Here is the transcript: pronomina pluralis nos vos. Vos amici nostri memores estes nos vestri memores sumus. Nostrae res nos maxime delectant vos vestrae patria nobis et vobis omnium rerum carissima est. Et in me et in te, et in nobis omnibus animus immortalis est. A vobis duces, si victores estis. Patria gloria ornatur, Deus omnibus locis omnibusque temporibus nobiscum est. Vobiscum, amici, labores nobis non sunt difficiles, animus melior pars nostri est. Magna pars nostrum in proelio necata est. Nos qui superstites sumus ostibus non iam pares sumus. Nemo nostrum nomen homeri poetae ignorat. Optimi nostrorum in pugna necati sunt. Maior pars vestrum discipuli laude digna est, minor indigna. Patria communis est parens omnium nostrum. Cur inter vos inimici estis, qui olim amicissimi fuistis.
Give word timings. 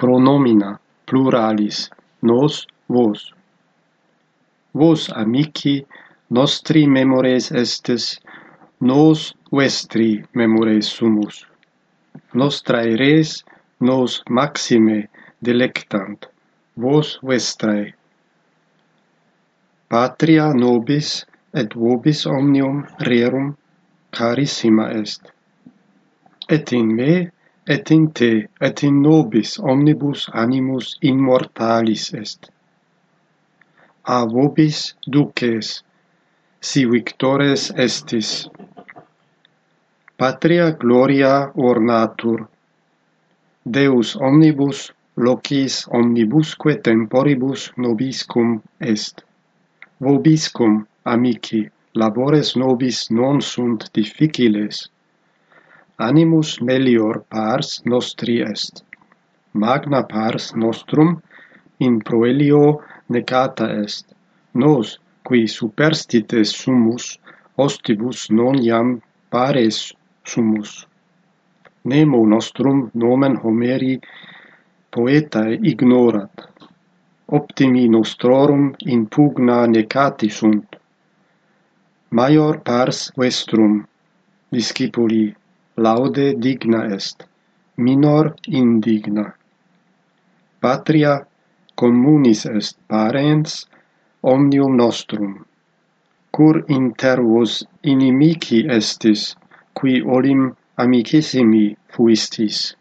pronomina 0.00 0.70
pluralis 1.06 1.90
nos 2.30 2.66
vos. 2.88 3.26
Vos 4.80 5.08
amici 5.24 5.76
nostri 6.38 6.86
memores 6.86 7.50
estes 7.64 8.08
nos 8.80 9.34
vestri 9.60 10.10
memores 10.34 10.86
sumus. 10.96 11.44
Nostrae 12.34 12.96
res 13.04 13.38
nos 13.80 14.22
maxime 14.40 14.98
delectant 15.40 16.28
vos 16.76 17.16
vestrae 17.22 17.94
patria 19.88 20.52
nobis 20.52 21.24
et 21.60 21.74
vobis 21.82 22.26
omnium 22.26 22.84
rerum 23.08 23.56
carissima 24.12 24.90
est. 24.92 25.32
Et 26.48 26.72
in 26.72 26.94
me 26.98 27.30
et 27.74 27.90
in 27.96 28.04
te, 28.18 28.30
et 28.66 28.82
in 28.88 29.00
nobis 29.06 29.50
omnibus 29.72 30.20
animus 30.42 30.86
immortalis 31.10 32.04
est. 32.22 32.50
A 34.16 34.18
vobis 34.34 34.78
duces, 35.16 35.72
si 36.68 36.84
victores 36.94 37.68
estis. 37.86 38.30
Patria 40.16 40.70
gloria 40.84 41.34
ornatur, 41.70 42.46
Deus 43.76 44.16
omnibus 44.16 44.78
locis 45.26 45.74
omnibusque 45.98 46.72
temporibus 46.88 47.70
nobiscum 47.76 48.62
est. 48.80 49.24
Vobiscum, 50.00 50.86
amici, 51.04 51.60
labores 51.94 52.56
nobis 52.56 53.10
non 53.10 53.42
sunt 53.42 53.90
difficiles, 53.92 54.88
animus 55.98 56.60
melior 56.62 57.24
pars 57.28 57.82
nostri 57.84 58.40
est. 58.42 58.84
Magna 59.52 60.02
pars 60.02 60.54
nostrum 60.54 61.20
in 61.80 61.98
proelio 62.00 62.80
necata 63.08 63.66
est. 63.82 64.06
Nos 64.54 64.98
qui 65.26 65.46
superstites 65.48 66.52
sumus 66.54 67.18
ostibus 67.56 68.30
non 68.30 68.54
iam 68.62 69.00
pares 69.30 69.92
sumus. 70.24 70.86
Nemo 71.84 72.20
nostrum 72.26 72.90
nomen 72.94 73.34
homeri 73.42 73.98
poetae 74.92 75.58
ignorat. 75.72 76.46
Optimi 77.38 77.88
nostrorum 77.88 78.70
in 78.86 79.06
pugna 79.06 79.66
necati 79.66 80.30
sunt. 80.30 80.78
Maior 82.10 82.62
pars 82.62 83.10
vestrum 83.18 83.84
discipuli 84.50 85.34
laude 85.84 86.26
digna 86.44 86.80
est, 86.96 87.24
minor 87.76 88.34
indigna. 88.60 89.26
Patria 90.60 91.14
communis 91.76 92.46
est 92.46 92.76
parens 92.88 93.66
omnium 94.22 94.76
nostrum. 94.76 95.44
Cur 96.34 96.64
inter 96.68 97.18
vos 97.22 97.52
inimici 97.82 98.66
estis, 98.78 99.36
qui 99.76 100.02
olim 100.02 100.42
amicissimi 100.76 101.76
fuistis. 101.94 102.77